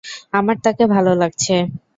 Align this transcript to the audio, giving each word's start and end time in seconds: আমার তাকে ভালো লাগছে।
আমার 0.33 0.57
তাকে 0.63 0.83
ভালো 0.87 1.11
লাগছে। 1.15 1.55